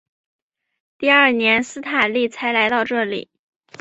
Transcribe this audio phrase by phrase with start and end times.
[0.97, 3.29] 第二年斯坦利才来到这里。